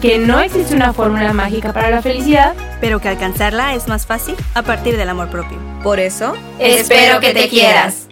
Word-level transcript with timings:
que 0.00 0.18
no 0.18 0.40
existe 0.40 0.74
una 0.74 0.94
fórmula 0.94 1.32
mágica 1.34 1.72
para 1.74 1.90
la 1.90 2.00
felicidad, 2.00 2.54
pero 2.80 3.00
que 3.00 3.08
alcanzarla 3.08 3.74
es 3.74 3.86
más 3.86 4.06
fácil 4.06 4.34
a 4.54 4.62
partir 4.62 4.96
del 4.96 5.08
amor 5.10 5.28
propio. 5.28 5.58
Por 5.82 6.00
eso, 6.00 6.34
Espero 6.58 7.20
que 7.20 7.34
te 7.34 7.48
quieras. 7.48 8.08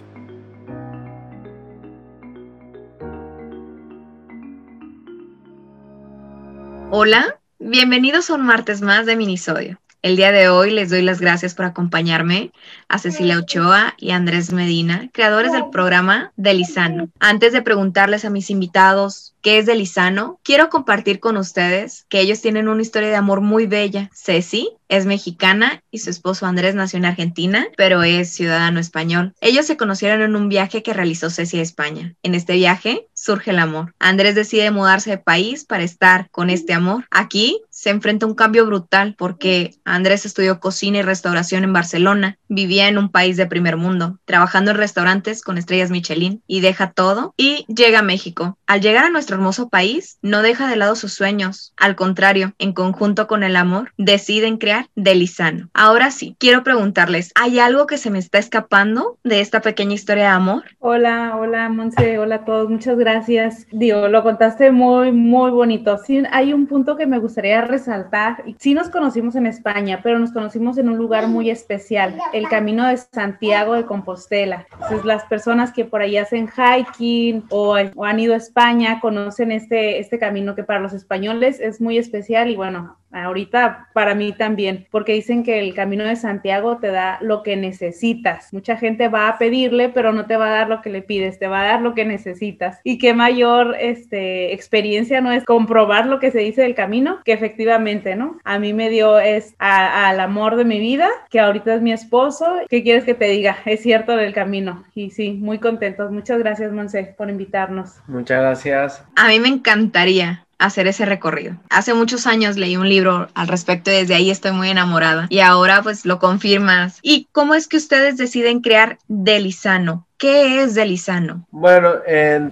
Hola, 6.91 7.39
bienvenidos 7.59 8.29
a 8.29 8.35
un 8.35 8.45
martes 8.45 8.81
más 8.81 9.05
de 9.05 9.15
Minisodio. 9.15 9.79
El 10.01 10.15
día 10.15 10.31
de 10.31 10.47
hoy 10.47 10.71
les 10.71 10.89
doy 10.89 11.01
las 11.01 11.19
gracias 11.19 11.53
por 11.53 11.65
acompañarme 11.65 12.53
a 12.87 12.99
Cecilia 12.99 13.37
Ochoa 13.37 13.95
y 13.97 14.11
Andrés 14.11 14.53
Medina, 14.53 15.09
creadores 15.11 15.51
del 15.51 15.69
programa 15.71 16.31
Delisano. 16.37 17.09
Antes 17.19 17.51
de 17.51 17.61
preguntarles 17.61 18.23
a 18.23 18.29
mis 18.29 18.49
invitados 18.49 19.35
qué 19.41 19.57
es 19.57 19.65
Delisano, 19.65 20.39
quiero 20.41 20.69
compartir 20.69 21.19
con 21.19 21.35
ustedes 21.35 22.05
que 22.07 22.21
ellos 22.21 22.39
tienen 22.39 22.69
una 22.69 22.81
historia 22.81 23.09
de 23.09 23.17
amor 23.17 23.41
muy 23.41 23.65
bella. 23.65 24.09
Ceci 24.13 24.69
es 24.89 25.05
mexicana 25.05 25.81
y 25.91 25.99
su 25.99 26.09
esposo 26.09 26.45
Andrés 26.45 26.75
nació 26.75 26.97
en 26.97 27.05
Argentina, 27.05 27.67
pero 27.77 28.03
es 28.03 28.33
ciudadano 28.33 28.79
español. 28.79 29.33
Ellos 29.39 29.65
se 29.65 29.77
conocieron 29.77 30.21
en 30.21 30.35
un 30.35 30.49
viaje 30.49 30.83
que 30.83 30.93
realizó 30.93 31.29
Ceci 31.29 31.59
a 31.59 31.61
España. 31.61 32.15
En 32.23 32.35
este 32.35 32.53
viaje 32.53 33.07
surge 33.13 33.51
el 33.51 33.59
amor. 33.59 33.93
Andrés 33.99 34.35
decide 34.35 34.71
mudarse 34.71 35.11
de 35.11 35.17
país 35.17 35.65
para 35.65 35.83
estar 35.83 36.29
con 36.31 36.49
este 36.49 36.73
amor. 36.73 37.05
Aquí 37.11 37.61
se 37.69 37.89
enfrenta 37.91 38.25
a 38.25 38.29
un 38.29 38.35
cambio 38.35 38.65
brutal 38.65 39.15
porque 39.17 39.75
Andrés 39.85 40.25
estudió 40.25 40.59
cocina 40.59 40.97
y 40.97 41.01
restauración 41.01 41.63
en 41.63 41.73
Barcelona, 41.73 42.37
vivía 42.47 42.87
en 42.87 42.97
un 42.97 43.09
país 43.09 43.37
de 43.37 43.45
primer 43.45 43.77
mundo, 43.77 44.19
trabajando 44.25 44.71
en 44.71 44.77
restaurantes 44.77 45.43
con 45.43 45.57
estrellas 45.57 45.91
Michelin 45.91 46.43
y 46.47 46.61
deja 46.61 46.91
todo 46.91 47.33
y 47.37 47.65
llega 47.67 47.99
a 47.99 48.03
México. 48.03 48.57
Al 48.67 48.81
llegar 48.81 49.05
a 49.05 49.09
nuestro 49.09 49.35
hermoso 49.35 49.69
país, 49.69 50.17
no 50.21 50.41
deja 50.41 50.67
de 50.67 50.75
lado 50.75 50.95
sus 50.95 51.13
sueños. 51.13 51.73
Al 51.77 51.95
contrario, 51.95 52.53
en 52.57 52.73
conjunto 52.73 53.27
con 53.27 53.43
el 53.43 53.55
amor, 53.55 53.93
deciden 53.97 54.57
crear 54.57 54.78
Delisano. 54.95 55.69
Ahora 55.73 56.11
sí, 56.11 56.35
quiero 56.39 56.63
preguntarles, 56.63 57.31
¿hay 57.35 57.59
algo 57.59 57.87
que 57.87 57.97
se 57.97 58.11
me 58.11 58.19
está 58.19 58.37
escapando 58.37 59.17
de 59.23 59.41
esta 59.41 59.61
pequeña 59.61 59.93
historia 59.93 60.23
de 60.23 60.29
amor? 60.29 60.63
Hola, 60.79 61.35
hola 61.37 61.69
Monse, 61.69 62.19
hola 62.19 62.35
a 62.35 62.45
todos, 62.45 62.69
muchas 62.69 62.97
gracias. 62.97 63.67
Digo, 63.71 64.07
lo 64.07 64.23
contaste 64.23 64.71
muy, 64.71 65.11
muy 65.11 65.51
bonito. 65.51 65.97
Sí, 65.97 66.23
hay 66.31 66.53
un 66.53 66.67
punto 66.67 66.97
que 66.97 67.05
me 67.05 67.19
gustaría 67.19 67.61
resaltar. 67.61 68.43
Sí 68.57 68.73
nos 68.73 68.89
conocimos 68.89 69.35
en 69.35 69.45
España, 69.45 69.99
pero 70.03 70.19
nos 70.19 70.31
conocimos 70.31 70.77
en 70.77 70.89
un 70.89 70.97
lugar 70.97 71.27
muy 71.27 71.49
especial, 71.49 72.15
el 72.33 72.47
Camino 72.47 72.87
de 72.87 72.97
Santiago 72.97 73.73
de 73.73 73.85
Compostela. 73.85 74.67
Entonces, 74.73 75.05
las 75.05 75.23
personas 75.25 75.71
que 75.71 75.85
por 75.85 76.01
ahí 76.01 76.17
hacen 76.17 76.47
hiking 76.47 77.43
o, 77.49 77.75
o 77.95 78.05
han 78.05 78.19
ido 78.19 78.33
a 78.33 78.37
España 78.37 78.99
conocen 78.99 79.51
este, 79.51 79.99
este 79.99 80.19
camino 80.19 80.55
que 80.55 80.63
para 80.63 80.79
los 80.79 80.93
españoles 80.93 81.59
es 81.59 81.81
muy 81.81 81.97
especial 81.97 82.49
y 82.49 82.55
bueno, 82.55 82.97
ahorita 83.11 83.89
para 83.93 84.15
mí 84.15 84.33
también, 84.33 84.87
porque 84.91 85.13
dicen 85.13 85.43
que 85.43 85.59
el 85.59 85.73
camino 85.73 86.03
de 86.03 86.15
Santiago 86.15 86.77
te 86.77 86.87
da 86.87 87.17
lo 87.21 87.43
que 87.43 87.55
necesitas. 87.55 88.53
Mucha 88.53 88.77
gente 88.77 89.07
va 89.07 89.27
a 89.27 89.37
pedirle, 89.37 89.89
pero 89.89 90.13
no 90.13 90.25
te 90.25 90.37
va 90.37 90.47
a 90.47 90.57
dar 90.57 90.69
lo 90.69 90.81
que 90.81 90.89
le 90.89 91.01
pides, 91.01 91.39
te 91.39 91.47
va 91.47 91.61
a 91.61 91.65
dar 91.65 91.81
lo 91.81 91.93
que 91.93 92.05
necesitas. 92.05 92.79
Y 92.83 92.97
qué 92.97 93.13
mayor 93.13 93.75
este, 93.79 94.53
experiencia 94.53 95.21
no 95.21 95.31
es 95.31 95.43
comprobar 95.45 96.05
lo 96.05 96.19
que 96.19 96.31
se 96.31 96.39
dice 96.39 96.61
del 96.61 96.75
camino, 96.75 97.19
que 97.23 97.33
efectivamente, 97.33 98.15
¿no? 98.15 98.39
A 98.43 98.59
mí 98.59 98.73
me 98.73 98.89
dio 98.89 99.19
es 99.19 99.55
al 99.59 100.19
amor 100.19 100.55
de 100.55 100.65
mi 100.65 100.79
vida, 100.79 101.09
que 101.29 101.39
ahorita 101.39 101.75
es 101.75 101.81
mi 101.81 101.91
esposo. 101.91 102.45
¿Qué 102.69 102.83
quieres 102.83 103.03
que 103.03 103.13
te 103.13 103.25
diga? 103.25 103.57
Es 103.65 103.81
cierto 103.81 104.15
del 104.15 104.33
camino. 104.33 104.83
Y 104.93 105.11
sí, 105.11 105.31
muy 105.31 105.59
contentos. 105.59 106.11
Muchas 106.11 106.39
gracias, 106.39 106.71
Monse, 106.71 107.15
por 107.17 107.29
invitarnos. 107.29 108.01
Muchas 108.07 108.41
gracias. 108.41 109.05
A 109.15 109.27
mí 109.27 109.39
me 109.39 109.49
encantaría 109.49 110.45
hacer 110.59 110.87
ese 110.87 111.05
recorrido. 111.05 111.55
Hace 111.69 111.93
muchos 111.93 112.27
años 112.27 112.57
leí 112.57 112.77
un 112.77 112.87
libro 112.87 113.29
al 113.33 113.47
respecto 113.47 113.89
y 113.89 113.95
desde 113.95 114.15
ahí 114.15 114.29
estoy 114.29 114.51
muy 114.51 114.69
enamorada 114.69 115.27
y 115.29 115.39
ahora 115.39 115.81
pues 115.81 116.05
lo 116.05 116.19
confirmas. 116.19 116.99
¿Y 117.01 117.27
cómo 117.31 117.55
es 117.55 117.67
que 117.67 117.77
ustedes 117.77 118.17
deciden 118.17 118.61
crear 118.61 118.99
Delisano? 119.07 120.08
¿Qué 120.19 120.61
es 120.61 120.75
Delisano? 120.75 121.47
Bueno, 121.49 121.93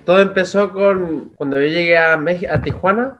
todo 0.06 0.22
empezó 0.22 0.72
con 0.72 1.34
cuando 1.36 1.60
yo 1.60 1.68
llegué 1.68 1.98
a, 1.98 2.18
Tijuana 2.64 3.20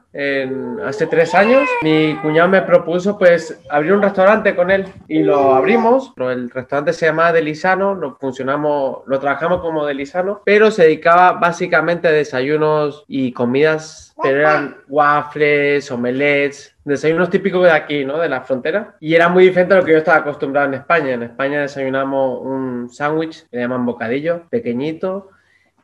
hace 0.86 1.06
tres 1.06 1.34
años. 1.34 1.68
Mi 1.82 2.16
cuñado 2.22 2.48
me 2.48 2.62
propuso 2.62 3.18
pues 3.18 3.60
abrir 3.68 3.92
un 3.92 4.00
restaurante 4.00 4.56
con 4.56 4.70
él 4.70 4.86
y 5.06 5.22
lo 5.22 5.54
abrimos. 5.54 6.14
El 6.16 6.48
restaurante 6.48 6.94
se 6.94 7.04
llamaba 7.04 7.34
Delisano, 7.34 7.94
lo 7.94 8.16
funcionamos, 8.16 9.00
lo 9.06 9.20
trabajamos 9.20 9.60
como 9.60 9.84
Delisano, 9.84 10.40
pero 10.46 10.70
se 10.70 10.84
dedicaba 10.84 11.32
básicamente 11.32 12.08
a 12.08 12.12
desayunos 12.12 13.04
y 13.06 13.32
comidas, 13.32 14.14
pero 14.22 14.40
eran 14.40 14.78
waffles, 14.88 15.90
omelets, 15.90 16.74
desayunos 16.88 17.30
típicos 17.30 17.62
de 17.64 17.70
aquí, 17.70 18.04
¿no? 18.04 18.18
De 18.18 18.28
la 18.28 18.42
frontera. 18.42 18.96
Y 19.00 19.14
era 19.14 19.28
muy 19.28 19.44
diferente 19.44 19.74
a 19.74 19.78
lo 19.78 19.84
que 19.84 19.92
yo 19.92 19.98
estaba 19.98 20.18
acostumbrado 20.18 20.68
en 20.68 20.74
España. 20.74 21.12
En 21.12 21.22
España 21.22 21.60
desayunamos 21.60 22.40
un 22.42 22.90
sándwich 22.90 23.48
que 23.48 23.56
le 23.56 23.62
llaman 23.62 23.86
bocadillo, 23.86 24.42
pequeñito. 24.50 25.30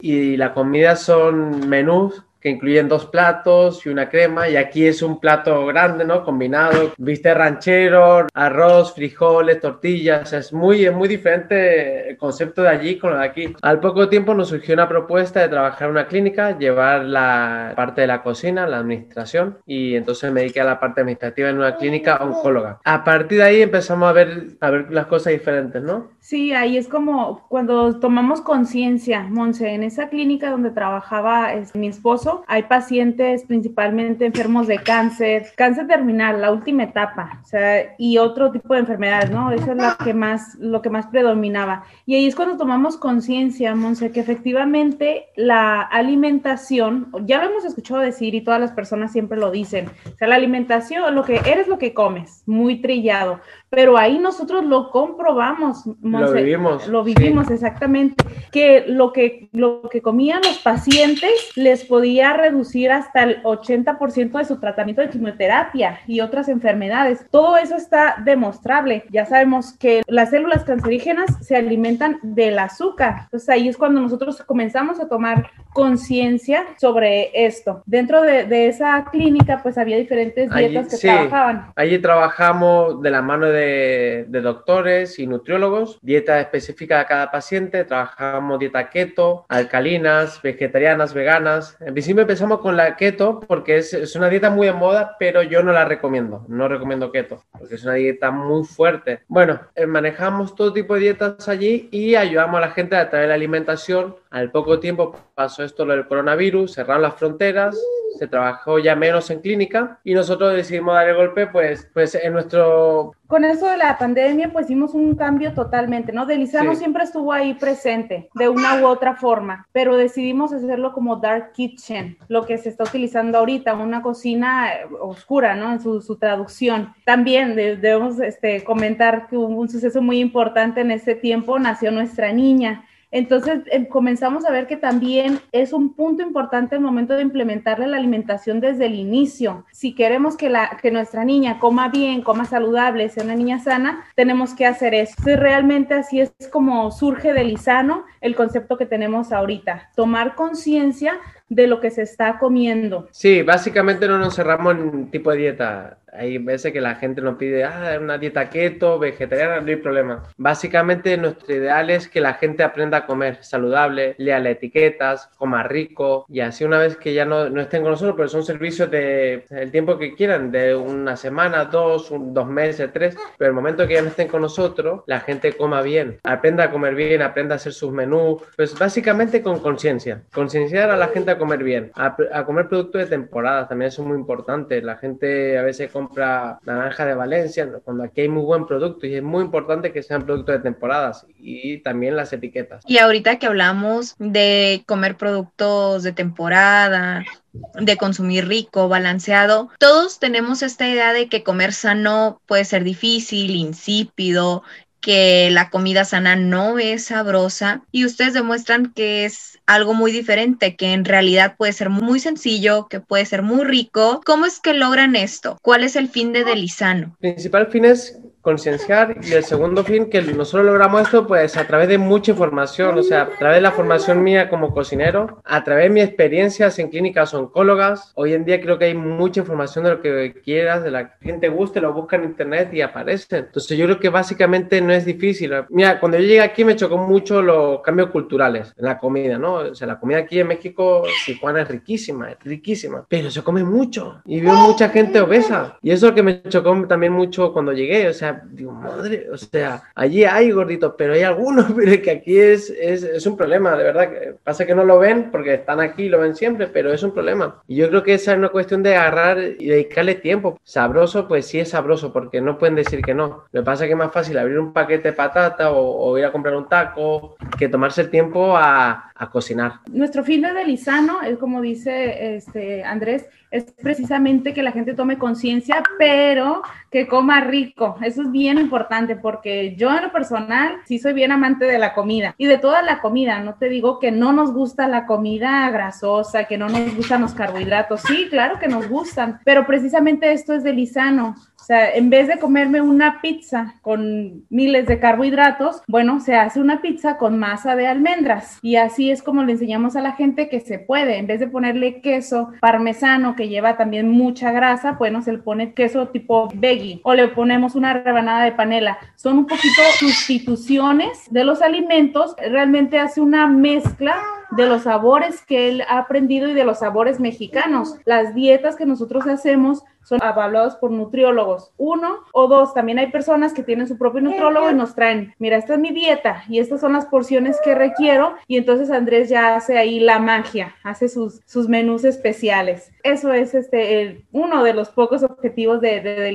Y 0.00 0.36
la 0.36 0.52
comida 0.52 0.96
son 0.96 1.68
menús 1.68 2.24
que 2.44 2.50
incluyen 2.50 2.88
dos 2.88 3.06
platos 3.06 3.86
y 3.86 3.88
una 3.88 4.10
crema, 4.10 4.50
y 4.50 4.56
aquí 4.56 4.86
es 4.86 5.00
un 5.00 5.18
plato 5.18 5.64
grande, 5.64 6.04
¿no? 6.04 6.22
Combinado, 6.22 6.92
viste 6.98 7.32
ranchero, 7.32 8.26
arroz, 8.34 8.92
frijoles, 8.94 9.62
tortillas, 9.62 10.30
es 10.34 10.52
muy, 10.52 10.84
es 10.84 10.92
muy 10.92 11.08
diferente 11.08 12.10
el 12.10 12.18
concepto 12.18 12.60
de 12.60 12.68
allí 12.68 12.98
con 12.98 13.12
lo 13.12 13.18
de 13.18 13.24
aquí. 13.24 13.56
Al 13.62 13.80
poco 13.80 14.10
tiempo 14.10 14.34
nos 14.34 14.48
surgió 14.48 14.74
una 14.74 14.86
propuesta 14.86 15.40
de 15.40 15.48
trabajar 15.48 15.86
en 15.86 15.92
una 15.92 16.06
clínica, 16.06 16.58
llevar 16.58 17.06
la 17.06 17.72
parte 17.74 18.02
de 18.02 18.08
la 18.08 18.22
cocina, 18.22 18.66
la 18.66 18.76
administración, 18.76 19.56
y 19.64 19.94
entonces 19.94 20.30
me 20.30 20.40
dediqué 20.40 20.60
a 20.60 20.64
la 20.64 20.78
parte 20.78 21.00
administrativa 21.00 21.48
en 21.48 21.56
una 21.56 21.76
clínica 21.76 22.16
oncóloga. 22.16 22.78
A 22.84 23.04
partir 23.04 23.38
de 23.38 23.44
ahí 23.44 23.62
empezamos 23.62 24.06
a 24.06 24.12
ver, 24.12 24.48
a 24.60 24.68
ver 24.68 24.92
las 24.92 25.06
cosas 25.06 25.32
diferentes, 25.32 25.82
¿no? 25.82 26.10
Sí, 26.20 26.52
ahí 26.52 26.76
es 26.76 26.88
como 26.88 27.46
cuando 27.48 28.00
tomamos 28.00 28.42
conciencia, 28.42 29.22
Monse, 29.30 29.72
en 29.72 29.82
esa 29.82 30.10
clínica 30.10 30.50
donde 30.50 30.70
trabajaba 30.70 31.54
es, 31.54 31.74
mi 31.74 31.88
esposo, 31.88 32.33
hay 32.46 32.64
pacientes 32.64 33.44
principalmente 33.44 34.26
enfermos 34.26 34.66
de 34.66 34.78
cáncer, 34.78 35.46
cáncer 35.56 35.86
terminal, 35.86 36.40
la 36.40 36.52
última 36.52 36.84
etapa, 36.84 37.40
o 37.42 37.46
sea, 37.46 37.94
y 37.98 38.18
otro 38.18 38.50
tipo 38.50 38.74
de 38.74 38.80
enfermedades, 38.80 39.30
¿no? 39.30 39.50
Eso 39.50 39.72
es 39.72 39.76
lo 39.76 39.96
que 40.04 40.14
más, 40.14 40.56
lo 40.56 40.82
que 40.82 40.90
más 40.90 41.06
predominaba. 41.06 41.84
Y 42.06 42.14
ahí 42.14 42.26
es 42.26 42.34
cuando 42.34 42.56
tomamos 42.56 42.96
conciencia, 42.96 43.74
Monse, 43.74 44.10
que 44.10 44.20
efectivamente 44.20 45.26
la 45.36 45.82
alimentación, 45.82 47.10
ya 47.24 47.42
lo 47.42 47.50
hemos 47.50 47.64
escuchado 47.64 48.00
decir 48.00 48.34
y 48.34 48.40
todas 48.40 48.60
las 48.60 48.72
personas 48.72 49.12
siempre 49.12 49.38
lo 49.38 49.50
dicen, 49.50 49.88
o 50.12 50.16
sea, 50.16 50.28
la 50.28 50.36
alimentación, 50.36 51.14
lo 51.14 51.24
que 51.24 51.40
eres 51.46 51.68
lo 51.68 51.78
que 51.78 51.94
comes, 51.94 52.42
muy 52.46 52.80
trillado, 52.80 53.40
pero 53.74 53.98
ahí 53.98 54.18
nosotros 54.18 54.64
lo 54.64 54.90
comprobamos, 54.90 55.86
Monse, 56.00 56.26
Lo 56.26 56.32
vivimos. 56.32 56.88
Lo 56.88 57.04
vivimos, 57.04 57.50
exactamente, 57.50 58.24
que 58.52 58.84
lo 58.86 59.12
que, 59.12 59.48
lo 59.52 59.82
que 59.90 60.00
comían 60.00 60.40
los 60.42 60.58
pacientes 60.58 61.32
les 61.56 61.84
podía 61.84 62.32
reducir 62.34 62.90
hasta 62.90 63.24
el 63.24 63.42
80% 63.42 64.38
de 64.38 64.44
su 64.44 64.60
tratamiento 64.60 65.02
de 65.02 65.10
quimioterapia 65.10 66.00
y 66.06 66.20
otras 66.20 66.48
enfermedades. 66.48 67.26
Todo 67.30 67.56
eso 67.56 67.76
está 67.76 68.16
demostrable. 68.24 69.04
Ya 69.10 69.26
sabemos 69.26 69.72
que 69.72 70.02
las 70.06 70.30
células 70.30 70.64
cancerígenas 70.64 71.44
se 71.44 71.56
alimentan 71.56 72.18
del 72.22 72.58
azúcar. 72.58 73.22
Entonces 73.24 73.48
ahí 73.48 73.68
es 73.68 73.76
cuando 73.76 74.00
nosotros 74.00 74.42
comenzamos 74.42 75.00
a 75.00 75.08
tomar 75.08 75.50
conciencia 75.74 76.64
sobre 76.78 77.30
esto. 77.34 77.82
Dentro 77.84 78.22
de, 78.22 78.44
de, 78.44 78.68
esa 78.68 79.04
clínica 79.10 79.60
pues 79.62 79.76
había 79.76 79.98
diferentes 79.98 80.48
dietas 80.48 80.84
Allí- 80.84 80.88
que 80.88 80.96
sí, 80.96 81.08
trabajaban. 81.08 81.72
Allí 81.76 81.98
trabajamos 81.98 83.02
de 83.02 83.10
la 83.10 83.20
mano 83.20 83.46
de, 83.46 84.24
de 84.28 84.40
doctores 84.40 85.18
y 85.18 85.26
nutriólogos, 85.26 85.98
dieta 86.00 86.40
específica 86.40 87.00
de 87.00 87.06
cada 87.06 87.30
paciente, 87.30 87.84
trabajamos 87.84 88.58
dieta 88.58 88.88
keto, 88.88 89.44
alcalinas, 89.48 90.40
vegetarianas, 90.40 91.12
veganas. 91.12 91.76
En 91.80 91.92
principio 91.92 92.22
empezamos 92.22 92.60
con 92.60 92.76
la 92.76 92.96
keto 92.96 93.40
porque 93.40 93.78
es, 93.78 93.92
es 93.92 94.14
una 94.14 94.28
dieta 94.28 94.50
muy 94.50 94.68
de 94.68 94.72
moda, 94.72 95.16
pero 95.18 95.42
yo 95.42 95.62
no 95.62 95.72
la 95.72 95.84
recomiendo, 95.84 96.44
no 96.48 96.68
recomiendo 96.68 97.10
keto, 97.10 97.42
porque 97.58 97.74
es 97.74 97.84
una 97.84 97.94
dieta 97.94 98.30
muy 98.30 98.64
fuerte. 98.64 99.20
Bueno, 99.26 99.60
eh, 99.74 99.86
manejamos 99.86 100.54
todo 100.54 100.72
tipo 100.72 100.94
de 100.94 101.00
dietas 101.00 101.48
allí 101.48 101.88
y 101.90 102.14
ayudamos 102.14 102.58
a 102.58 102.60
la 102.60 102.70
gente 102.70 102.94
a 102.96 103.10
través 103.10 103.24
de 103.24 103.28
la 103.28 103.34
alimentación 103.34 104.14
Al 104.34 104.50
poco 104.50 104.80
tiempo 104.80 105.14
pasó 105.36 105.62
esto 105.62 105.84
lo 105.84 105.92
del 105.94 106.08
coronavirus, 106.08 106.74
cerraron 106.74 107.02
las 107.02 107.14
fronteras, 107.14 107.80
se 108.18 108.26
trabajó 108.26 108.80
ya 108.80 108.96
menos 108.96 109.30
en 109.30 109.40
clínica 109.40 110.00
y 110.02 110.12
nosotros 110.12 110.52
decidimos 110.54 110.94
dar 110.94 111.08
el 111.08 111.14
golpe 111.14 111.46
pues, 111.46 111.88
pues 111.94 112.16
en 112.16 112.32
nuestro... 112.32 113.12
Con 113.28 113.44
eso 113.44 113.68
de 113.68 113.76
la 113.76 113.96
pandemia 113.96 114.52
pues 114.52 114.66
hicimos 114.66 114.92
un 114.94 115.14
cambio 115.14 115.52
totalmente, 115.52 116.12
¿no? 116.12 116.26
Delisano 116.26 116.72
Sí. 116.72 116.78
siempre 116.80 117.04
estuvo 117.04 117.32
ahí 117.32 117.54
presente 117.54 118.28
de 118.34 118.48
una 118.48 118.80
u 118.82 118.86
otra 118.86 119.14
forma, 119.14 119.68
pero 119.70 119.96
decidimos 119.96 120.52
hacerlo 120.52 120.92
como 120.92 121.14
Dark 121.16 121.52
Kitchen, 121.52 122.18
lo 122.26 122.44
que 122.44 122.58
se 122.58 122.70
está 122.70 122.82
utilizando 122.82 123.38
ahorita, 123.38 123.74
una 123.74 124.02
cocina 124.02 124.72
eh, 124.74 124.86
oscura, 125.00 125.54
¿no? 125.54 125.72
En 125.72 125.80
su, 125.80 126.00
su 126.02 126.16
traducción. 126.16 126.92
También 127.04 127.54
de- 127.54 127.76
debemos 127.76 128.18
este, 128.18 128.64
comentar 128.64 129.28
que 129.28 129.36
hubo 129.36 129.46
un 129.46 129.68
suceso 129.68 130.02
muy 130.02 130.18
importante 130.18 130.80
en 130.80 130.90
este 130.90 131.14
tiempo, 131.14 131.56
nació 131.60 131.92
nuestra 131.92 132.32
niña. 132.32 132.84
Entonces 133.14 133.60
eh, 133.70 133.86
comenzamos 133.86 134.44
a 134.44 134.50
ver 134.50 134.66
que 134.66 134.76
también 134.76 135.38
es 135.52 135.72
un 135.72 135.94
punto 135.94 136.24
importante 136.24 136.74
el 136.74 136.80
momento 136.80 137.14
de 137.14 137.22
implementarle 137.22 137.86
la 137.86 137.96
alimentación 137.96 138.58
desde 138.58 138.86
el 138.86 138.96
inicio. 138.96 139.64
Si 139.70 139.94
queremos 139.94 140.36
que, 140.36 140.50
la, 140.50 140.78
que 140.82 140.90
nuestra 140.90 141.24
niña 141.24 141.60
coma 141.60 141.90
bien, 141.90 142.22
coma 142.22 142.44
saludable, 142.44 143.08
sea 143.08 143.22
una 143.22 143.36
niña 143.36 143.60
sana, 143.60 144.04
tenemos 144.16 144.52
que 144.54 144.66
hacer 144.66 144.94
eso. 144.94 145.14
Entonces, 145.18 145.38
realmente 145.38 145.94
así 145.94 146.18
es 146.18 146.32
como 146.50 146.90
surge 146.90 147.32
del 147.32 147.52
Isano 147.52 148.02
el 148.20 148.34
concepto 148.34 148.76
que 148.76 148.84
tenemos 148.84 149.30
ahorita, 149.30 149.90
tomar 149.94 150.34
conciencia 150.34 151.20
de 151.48 151.66
lo 151.66 151.80
que 151.80 151.90
se 151.90 152.02
está 152.02 152.38
comiendo. 152.38 153.08
Sí, 153.10 153.42
básicamente 153.42 154.08
no 154.08 154.18
nos 154.18 154.34
cerramos 154.34 154.74
en 154.74 155.10
tipo 155.10 155.30
de 155.30 155.36
dieta. 155.38 155.98
Hay 156.16 156.38
veces 156.38 156.72
que 156.72 156.80
la 156.80 156.94
gente 156.94 157.20
nos 157.20 157.36
pide, 157.36 157.64
ah, 157.64 157.98
una 158.00 158.18
dieta 158.18 158.48
keto, 158.48 159.00
vegetariana, 159.00 159.60
no 159.60 159.66
hay 159.66 159.76
problema. 159.76 160.22
Básicamente 160.36 161.16
nuestro 161.16 161.56
ideal 161.56 161.90
es 161.90 162.06
que 162.06 162.20
la 162.20 162.34
gente 162.34 162.62
aprenda 162.62 162.98
a 162.98 163.06
comer 163.06 163.42
saludable, 163.42 164.14
lea 164.18 164.38
las 164.38 164.52
etiquetas, 164.52 165.28
coma 165.36 165.64
rico 165.64 166.24
y 166.28 166.38
así 166.38 166.64
una 166.64 166.78
vez 166.78 166.96
que 166.96 167.14
ya 167.14 167.24
no, 167.24 167.50
no 167.50 167.60
estén 167.60 167.82
con 167.82 167.90
nosotros, 167.90 168.14
pero 168.16 168.28
son 168.28 168.44
servicios 168.44 168.90
de 168.92 169.44
el 169.50 169.72
tiempo 169.72 169.98
que 169.98 170.14
quieran, 170.14 170.52
de 170.52 170.76
una 170.76 171.16
semana, 171.16 171.64
dos, 171.64 172.12
dos 172.16 172.48
meses, 172.48 172.90
tres, 172.92 173.16
pero 173.36 173.48
el 173.48 173.54
momento 173.54 173.86
que 173.88 173.94
ya 173.94 174.02
no 174.02 174.08
estén 174.08 174.28
con 174.28 174.42
nosotros, 174.42 175.02
la 175.06 175.18
gente 175.18 175.52
coma 175.54 175.82
bien, 175.82 176.20
aprenda 176.22 176.64
a 176.64 176.70
comer 176.70 176.94
bien, 176.94 177.22
aprenda 177.22 177.54
a 177.54 177.56
hacer 177.56 177.72
sus 177.72 177.90
menús, 177.90 178.40
pues 178.56 178.78
básicamente 178.78 179.42
con 179.42 179.58
conciencia, 179.58 180.22
concienciar 180.32 180.90
a 180.90 180.96
la 180.96 181.08
gente 181.08 181.32
a 181.32 181.33
comer 181.38 181.62
bien, 181.62 181.92
a, 181.94 182.16
a 182.32 182.44
comer 182.44 182.68
productos 182.68 183.02
de 183.02 183.06
temporada, 183.06 183.68
también 183.68 183.88
eso 183.88 184.02
es 184.02 184.08
muy 184.08 184.16
importante, 184.16 184.80
la 184.82 184.96
gente 184.96 185.58
a 185.58 185.62
veces 185.62 185.90
compra 185.90 186.58
naranja 186.64 187.06
de 187.06 187.14
Valencia, 187.14 187.68
cuando 187.84 188.04
aquí 188.04 188.22
hay 188.22 188.28
muy 188.28 188.44
buen 188.44 188.66
producto 188.66 189.06
y 189.06 189.14
es 189.14 189.22
muy 189.22 189.44
importante 189.44 189.92
que 189.92 190.02
sean 190.02 190.24
productos 190.24 190.56
de 190.56 190.62
temporadas 190.62 191.26
y 191.38 191.78
también 191.78 192.16
las 192.16 192.32
etiquetas. 192.32 192.84
Y 192.86 192.98
ahorita 192.98 193.38
que 193.38 193.46
hablamos 193.46 194.14
de 194.18 194.82
comer 194.86 195.16
productos 195.16 196.02
de 196.02 196.12
temporada, 196.12 197.24
de 197.52 197.96
consumir 197.96 198.48
rico, 198.48 198.88
balanceado, 198.88 199.70
todos 199.78 200.18
tenemos 200.18 200.62
esta 200.62 200.88
idea 200.88 201.12
de 201.12 201.28
que 201.28 201.42
comer 201.42 201.72
sano 201.72 202.40
puede 202.46 202.64
ser 202.64 202.84
difícil, 202.84 203.54
insípido, 203.54 204.62
que 205.04 205.50
la 205.50 205.68
comida 205.68 206.06
sana 206.06 206.34
no 206.34 206.78
es 206.78 207.06
sabrosa 207.06 207.82
y 207.92 208.06
ustedes 208.06 208.32
demuestran 208.32 208.92
que 208.94 209.26
es 209.26 209.53
algo 209.66 209.94
muy 209.94 210.12
diferente, 210.12 210.76
que 210.76 210.92
en 210.92 211.04
realidad 211.04 211.54
puede 211.56 211.72
ser 211.72 211.90
muy 211.90 212.20
sencillo, 212.20 212.86
que 212.88 213.00
puede 213.00 213.26
ser 213.26 213.42
muy 213.42 213.64
rico. 213.64 214.20
¿Cómo 214.24 214.46
es 214.46 214.60
que 214.60 214.74
logran 214.74 215.16
esto? 215.16 215.58
¿Cuál 215.62 215.84
es 215.84 215.96
el 215.96 216.08
fin 216.08 216.32
de 216.32 216.44
Delisano? 216.44 217.16
principal 217.20 217.66
fin 217.68 217.84
es 217.84 218.18
concienciar 218.44 219.16
y 219.22 219.32
el 219.32 219.42
segundo 219.42 219.82
fin 219.82 220.10
que 220.10 220.20
nosotros 220.20 220.66
logramos 220.66 221.00
esto 221.00 221.26
pues 221.26 221.56
a 221.56 221.66
través 221.66 221.88
de 221.88 221.96
mucha 221.96 222.32
información, 222.32 222.98
o 222.98 223.02
sea, 223.02 223.22
a 223.22 223.30
través 223.30 223.56
de 223.56 223.62
la 223.62 223.72
formación 223.72 224.22
mía 224.22 224.50
como 224.50 224.74
cocinero, 224.74 225.40
a 225.44 225.64
través 225.64 225.84
de 225.84 225.90
mis 225.90 226.04
experiencias 226.04 226.78
en 226.78 226.90
clínicas 226.90 227.32
oncólogas. 227.32 228.12
Hoy 228.16 228.34
en 228.34 228.44
día 228.44 228.60
creo 228.60 228.78
que 228.78 228.84
hay 228.84 228.94
mucha 228.94 229.40
información 229.40 229.84
de 229.84 229.90
lo 229.92 230.02
que 230.02 230.42
quieras, 230.44 230.84
de 230.84 230.90
la 230.90 231.16
que 231.16 231.24
gente 231.24 231.48
guste, 231.48 231.80
lo 231.80 231.94
busca 231.94 232.16
en 232.16 232.24
internet 232.24 232.68
y 232.74 232.82
aparece. 232.82 233.38
Entonces 233.38 233.78
yo 233.78 233.86
creo 233.86 233.98
que 233.98 234.10
básicamente 234.10 234.78
no 234.82 234.92
es 234.92 235.06
difícil. 235.06 235.50
Mira, 235.70 235.98
cuando 235.98 236.18
yo 236.18 236.24
llegué 236.24 236.42
aquí 236.42 236.66
me 236.66 236.76
chocó 236.76 236.98
mucho 236.98 237.40
los 237.40 237.80
cambios 237.80 238.10
culturales 238.10 238.74
en 238.76 238.84
la 238.84 238.98
comida, 238.98 239.38
¿no? 239.38 239.53
O 239.56 239.74
sea, 239.74 239.86
la 239.86 239.98
comida 239.98 240.18
aquí 240.18 240.40
en 240.40 240.48
México, 240.48 241.04
Tijuana 241.26 241.62
es 241.62 241.68
riquísima, 241.68 242.32
es 242.32 242.38
riquísima, 242.40 243.04
pero 243.08 243.30
se 243.30 243.42
come 243.42 243.64
mucho 243.64 244.22
y 244.24 244.40
veo 244.40 244.54
mucha 244.54 244.88
gente 244.88 245.20
obesa. 245.20 245.78
Y 245.82 245.90
eso 245.90 246.06
es 246.06 246.12
lo 246.12 246.14
que 246.14 246.22
me 246.22 246.42
chocó 246.42 246.86
también 246.86 247.12
mucho 247.12 247.52
cuando 247.52 247.72
llegué, 247.72 248.08
o 248.08 248.12
sea, 248.12 248.42
digo, 248.50 248.72
madre, 248.72 249.28
o 249.32 249.36
sea, 249.36 249.82
allí 249.94 250.24
hay 250.24 250.50
gorditos, 250.50 250.94
pero 250.96 251.14
hay 251.14 251.22
algunos, 251.22 251.72
pero 251.76 252.02
que 252.02 252.10
aquí 252.10 252.38
es, 252.38 252.70
es, 252.70 253.02
es 253.02 253.26
un 253.26 253.36
problema, 253.36 253.76
de 253.76 253.84
verdad. 253.84 254.08
Pasa 254.42 254.66
que 254.66 254.74
no 254.74 254.84
lo 254.84 254.98
ven 254.98 255.30
porque 255.30 255.54
están 255.54 255.80
aquí, 255.80 256.08
lo 256.08 256.20
ven 256.20 256.34
siempre, 256.34 256.66
pero 256.66 256.92
es 256.92 257.02
un 257.02 257.12
problema. 257.12 257.62
Y 257.66 257.76
yo 257.76 257.88
creo 257.88 258.02
que 258.02 258.14
esa 258.14 258.32
es 258.32 258.38
una 258.38 258.48
cuestión 258.48 258.82
de 258.82 258.96
agarrar 258.96 259.38
y 259.38 259.66
dedicarle 259.66 260.14
tiempo. 260.14 260.58
Sabroso, 260.64 261.28
pues 261.28 261.46
sí 261.46 261.60
es 261.60 261.70
sabroso, 261.70 262.12
porque 262.12 262.40
no 262.40 262.58
pueden 262.58 262.74
decir 262.74 263.02
que 263.02 263.14
no. 263.14 263.44
Lo 263.52 263.60
que 263.60 263.64
pasa 263.64 263.84
es 263.84 263.88
que 263.88 263.92
es 263.92 263.98
más 263.98 264.12
fácil 264.12 264.38
abrir 264.38 264.58
un 264.58 264.72
paquete 264.72 265.10
de 265.10 265.12
patata 265.14 265.70
o, 265.70 266.10
o 266.10 266.18
ir 266.18 266.24
a 266.24 266.32
comprar 266.32 266.54
un 266.56 266.68
taco 266.68 267.36
que 267.58 267.68
tomarse 267.68 268.02
el 268.02 268.10
tiempo 268.10 268.56
a, 268.56 269.10
a 269.14 269.30
cocinar. 269.30 269.43
Nuestro 269.90 270.24
fin 270.24 270.42
de 270.42 270.52
Delisano 270.52 271.22
es 271.22 271.38
como 271.38 271.60
dice 271.60 272.36
este 272.36 272.84
Andrés, 272.84 273.26
es 273.50 273.72
precisamente 273.80 274.52
que 274.52 274.64
la 274.64 274.72
gente 274.72 274.94
tome 274.94 275.16
conciencia, 275.16 275.82
pero 275.96 276.62
que 276.90 277.06
coma 277.06 277.40
rico. 277.40 277.96
Eso 278.02 278.22
es 278.22 278.32
bien 278.32 278.58
importante 278.58 279.14
porque 279.14 279.76
yo 279.76 279.96
en 279.96 280.02
lo 280.02 280.12
personal 280.12 280.78
sí 280.86 280.98
soy 280.98 281.12
bien 281.12 281.30
amante 281.30 281.64
de 281.64 281.78
la 281.78 281.94
comida 281.94 282.34
y 282.36 282.46
de 282.46 282.58
toda 282.58 282.82
la 282.82 283.00
comida. 283.00 283.38
No 283.40 283.54
te 283.54 283.68
digo 283.68 284.00
que 284.00 284.10
no 284.10 284.32
nos 284.32 284.52
gusta 284.52 284.88
la 284.88 285.06
comida 285.06 285.70
grasosa, 285.70 286.44
que 286.44 286.58
no 286.58 286.68
nos 286.68 286.96
gustan 286.96 287.20
los 287.20 287.34
carbohidratos. 287.34 288.02
Sí, 288.02 288.26
claro 288.28 288.58
que 288.58 288.66
nos 288.66 288.88
gustan, 288.88 289.40
pero 289.44 289.66
precisamente 289.66 290.32
esto 290.32 290.52
es 290.52 290.64
Delisano. 290.64 291.36
O 291.64 291.66
sea, 291.66 291.94
en 291.94 292.10
vez 292.10 292.28
de 292.28 292.38
comerme 292.38 292.82
una 292.82 293.22
pizza 293.22 293.76
con 293.80 294.44
miles 294.50 294.86
de 294.86 295.00
carbohidratos, 295.00 295.80
bueno, 295.88 296.20
se 296.20 296.34
hace 296.34 296.60
una 296.60 296.82
pizza 296.82 297.16
con 297.16 297.38
masa 297.38 297.74
de 297.74 297.86
almendras. 297.86 298.58
Y 298.60 298.76
así 298.76 299.10
es 299.10 299.22
como 299.22 299.42
le 299.44 299.52
enseñamos 299.52 299.96
a 299.96 300.02
la 300.02 300.12
gente 300.12 300.50
que 300.50 300.60
se 300.60 300.78
puede. 300.78 301.16
En 301.16 301.26
vez 301.26 301.40
de 301.40 301.46
ponerle 301.46 302.02
queso 302.02 302.50
parmesano 302.60 303.34
que 303.34 303.48
lleva 303.48 303.78
también 303.78 304.10
mucha 304.10 304.52
grasa, 304.52 304.92
bueno, 304.98 305.22
se 305.22 305.32
le 305.32 305.38
pone 305.38 305.72
queso 305.72 306.08
tipo 306.08 306.50
veggie 306.54 307.00
o 307.02 307.14
le 307.14 307.28
ponemos 307.28 307.76
una 307.76 307.94
rebanada 307.94 308.44
de 308.44 308.52
panela. 308.52 308.98
Son 309.16 309.38
un 309.38 309.46
poquito 309.46 309.80
sustituciones 309.98 311.28
de 311.30 311.44
los 311.44 311.62
alimentos. 311.62 312.36
Realmente 312.36 312.98
hace 312.98 313.22
una 313.22 313.46
mezcla 313.46 314.16
de 314.50 314.66
los 314.66 314.82
sabores 314.82 315.42
que 315.42 315.68
él 315.68 315.82
ha 315.88 315.98
aprendido 315.98 316.48
y 316.48 316.54
de 316.54 316.64
los 316.64 316.80
sabores 316.80 317.20
mexicanos. 317.20 317.96
Las 318.04 318.34
dietas 318.34 318.76
que 318.76 318.86
nosotros 318.86 319.26
hacemos 319.26 319.84
son 320.04 320.22
avalados 320.22 320.76
por 320.76 320.90
nutriólogos. 320.90 321.70
Uno 321.78 322.18
o 322.32 322.46
dos, 322.46 322.74
también 322.74 322.98
hay 322.98 323.10
personas 323.10 323.54
que 323.54 323.62
tienen 323.62 323.88
su 323.88 323.96
propio 323.96 324.20
nutriólogo 324.20 324.70
y 324.70 324.74
nos 324.74 324.94
traen, 324.94 325.34
mira, 325.38 325.56
esta 325.56 325.74
es 325.74 325.80
mi 325.80 325.92
dieta 325.92 326.44
y 326.48 326.58
estas 326.58 326.82
son 326.82 326.92
las 326.92 327.06
porciones 327.06 327.56
que 327.64 327.74
requiero 327.74 328.34
y 328.46 328.58
entonces 328.58 328.90
Andrés 328.90 329.30
ya 329.30 329.56
hace 329.56 329.78
ahí 329.78 330.00
la 330.00 330.18
magia, 330.18 330.74
hace 330.82 331.08
sus, 331.08 331.40
sus 331.46 331.68
menús 331.68 332.04
especiales. 332.04 332.90
Eso 333.02 333.32
es 333.32 333.54
este, 333.54 334.24
uno 334.32 334.62
de 334.62 334.74
los 334.74 334.90
pocos 334.90 335.22
objetivos 335.22 335.80
de, 335.80 336.00
de. 336.00 336.34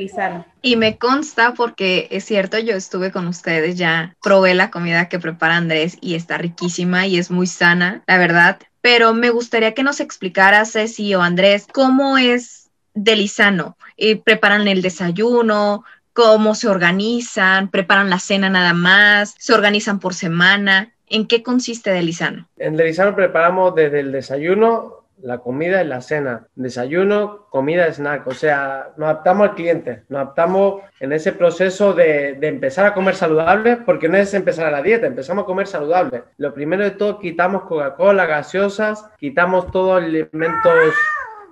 Y 0.62 0.76
me 0.76 0.98
consta 0.98 1.54
porque 1.54 2.08
es 2.12 2.26
cierto, 2.26 2.60
yo 2.60 2.76
estuve 2.76 3.12
con 3.12 3.28
ustedes, 3.28 3.78
ya 3.78 4.16
probé 4.22 4.54
la 4.54 4.72
comida 4.72 5.10
que 5.10 5.20
prepara 5.20 5.58
Andrés 5.58 5.98
y 6.02 6.16
está 6.16 6.38
riquísima 6.38 7.08
y 7.08 7.18
es 7.18 7.32
muy 7.32 7.48
sana, 7.48 8.04
la 8.10 8.18
verdad. 8.18 8.58
Pero 8.82 9.14
me 9.14 9.30
gustaría 9.30 9.76
que 9.76 9.84
nos 9.84 10.00
explicara 10.00 10.66
Ceci 10.66 11.14
o 11.14 11.22
Andrés 11.22 11.68
cómo 11.72 12.18
es 12.18 12.72
Delisano. 12.96 13.78
Eh, 13.98 14.16
¿Preparan 14.16 14.68
el 14.68 14.82
desayuno? 14.82 15.84
¿Cómo 16.14 16.56
se 16.56 16.68
organizan? 16.68 17.70
¿Preparan 17.70 18.10
la 18.10 18.18
cena 18.18 18.50
nada 18.50 18.74
más? 18.74 19.36
¿Se 19.38 19.54
organizan 19.54 20.00
por 20.00 20.16
semana? 20.16 20.92
¿En 21.08 21.28
qué 21.28 21.44
consiste 21.44 21.92
Delisano? 21.92 22.48
En 22.58 22.78
Delisano 22.78 23.16
preparamos 23.16 23.76
desde 23.76 24.00
el 24.00 24.12
desayuno, 24.12 24.99
la 25.22 25.40
comida 25.40 25.84
y 25.84 25.88
la 25.88 26.02
cena. 26.02 26.48
Desayuno, 26.56 27.48
comida, 27.50 27.92
snack. 27.92 28.28
O 28.28 28.34
sea, 28.34 28.90
nos 28.98 29.10
adaptamos 29.10 29.50
al 29.50 29.56
cliente. 29.56 30.04
Nos 30.10 30.22
adaptamos 30.22 30.82
en 31.00 31.14
ese 31.14 31.32
proceso 31.32 31.94
de, 31.94 32.34
de, 32.34 32.48
empezar 32.48 32.86
a 32.86 32.94
comer 32.94 33.16
saludable, 33.16 33.78
porque 33.78 34.10
no 34.10 34.18
es 34.18 34.34
empezar 34.34 34.68
a 34.68 34.72
la 34.72 34.82
dieta, 34.82 35.08
empezamos 35.08 35.44
a 35.44 35.46
comer 35.46 35.68
saludable. 35.68 36.24
Lo 36.38 36.54
primero 36.54 36.84
de 36.84 36.92
todo, 36.92 37.20
quitamos 37.20 37.64
Coca-Cola, 37.64 38.26
gaseosas, 38.26 39.10
quitamos 39.18 39.72
todos 39.72 40.02
alimentos 40.02 40.94